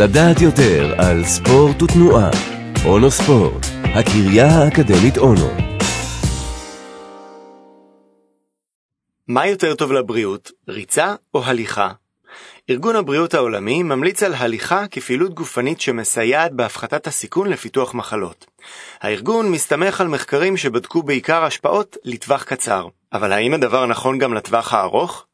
[0.00, 2.30] לדעת יותר על ספורט ותנועה.
[2.84, 5.48] אונו ספורט, הקריה האקדמית אונו.
[9.28, 11.90] מה יותר טוב לבריאות, ריצה או הליכה?
[12.70, 18.46] ארגון הבריאות העולמי ממליץ על הליכה כפעילות גופנית שמסייעת בהפחתת הסיכון לפיתוח מחלות.
[19.00, 22.86] הארגון מסתמך על מחקרים שבדקו בעיקר השפעות לטווח קצר.
[23.12, 25.27] אבל האם הדבר נכון גם לטווח הארוך?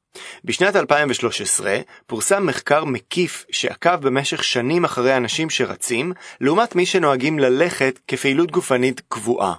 [0.44, 7.98] בשנת 2013 פורסם מחקר מקיף שעקב במשך שנים אחרי אנשים שרצים, לעומת מי שנוהגים ללכת
[8.08, 9.54] כפעילות גופנית קבועה.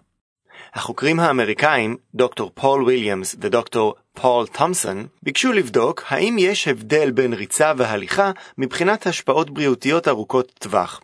[0.74, 7.74] החוקרים האמריקאים, דוקטור פול וויליאמס ודוקטור פול תומסון, ביקשו לבדוק האם יש הבדל בין ריצה
[7.78, 11.02] והליכה מבחינת השפעות בריאותיות ארוכות טווח.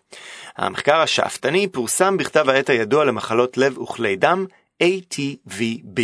[0.58, 4.46] המחקר השאפתני פורסם בכתב העת הידוע למחלות לב וכלי דם,
[4.84, 6.02] ATVB.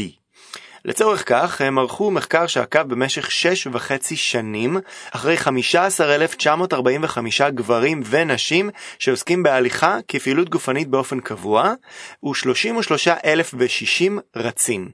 [0.87, 4.77] לצורך כך הם ערכו מחקר שעקב במשך שש וחצי שנים
[5.11, 8.69] אחרי 15,945 גברים ונשים
[8.99, 11.73] שעוסקים בהליכה כפעילות גופנית באופן קבוע
[12.23, 14.89] ו-33,060 רצים.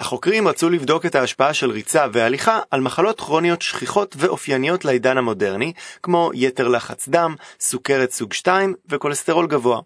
[0.00, 5.72] החוקרים רצו לבדוק את ההשפעה של ריצה והליכה על מחלות כרוניות שכיחות ואופייניות לעידן המודרני,
[6.02, 9.80] כמו יתר לחץ דם, סוכרת סוג 2 וכולסטרול גבוה.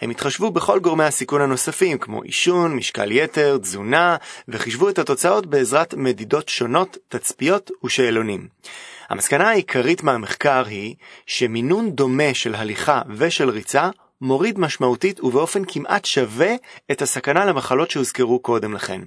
[0.00, 4.16] הם התחשבו בכל גורמי הסיכון הנוספים, כמו עישון, משקל יתר, תזונה,
[4.48, 8.48] וחישבו את התוצאות בעזרת מדידות שונות, תצפיות ושאלונים.
[9.10, 10.94] המסקנה העיקרית מהמחקר היא
[11.26, 16.54] שמינון דומה של הליכה ושל ריצה מוריד משמעותית ובאופן כמעט שווה
[16.90, 19.00] את הסכנה למחלות שהוזכרו קודם לכן.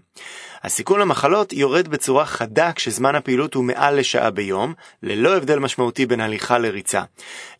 [0.63, 6.19] הסיכון למחלות יורד בצורה חדה כשזמן הפעילות הוא מעל לשעה ביום, ללא הבדל משמעותי בין
[6.19, 7.03] הליכה לריצה.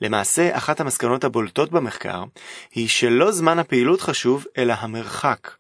[0.02, 2.24] למעשה, אחת המסקנות הבולטות במחקר
[2.72, 5.52] היא שלא זמן הפעילות חשוב, אלא המרחק.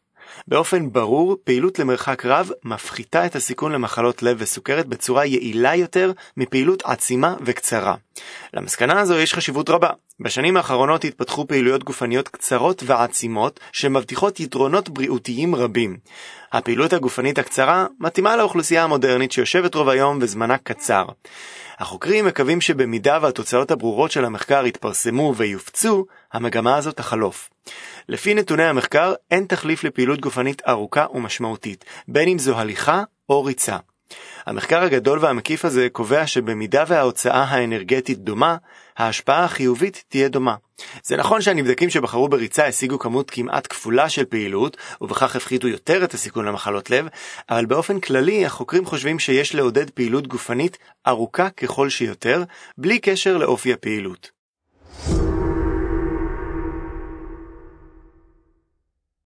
[0.48, 6.84] באופן ברור, פעילות למרחק רב מפחיתה את הסיכון למחלות לב וסוכרת בצורה יעילה יותר מפעילות
[6.86, 7.96] עצימה וקצרה.
[8.54, 9.90] למסקנה הזו יש חשיבות רבה.
[10.20, 15.98] בשנים האחרונות התפתחו פעילויות גופניות קצרות ועצימות שמבטיחות יתרונות בריאותיים רבים.
[16.52, 21.06] הפעילות הגופנית הקצרה מתאימה לאוכלוסייה המודרנית שיושבת רוב היום וזמנה קצר.
[21.80, 27.50] החוקרים מקווים שבמידה והתוצאות הברורות של המחקר יתפרסמו ויופצו, המגמה הזאת תחלוף.
[28.10, 33.78] לפי נתוני המחקר, אין תחליף לפעילות גופנית ארוכה ומשמעותית, בין אם זו הליכה או ריצה.
[34.46, 38.58] המחקר הגדול והמקיף הזה קובע שבמידה וההוצאה האנרגטית דומה,
[38.98, 40.56] ההשפעה החיובית תהיה דומה.
[41.04, 46.14] זה נכון שהנבדקים שבחרו בריצה השיגו כמות כמעט כפולה של פעילות, ובכך הפחיתו יותר את
[46.14, 47.08] הסיכון למחלות לב,
[47.50, 52.44] אבל באופן כללי החוקרים חושבים שיש לעודד פעילות גופנית ארוכה ככל שיותר,
[52.78, 54.37] בלי קשר לאופי הפעילות.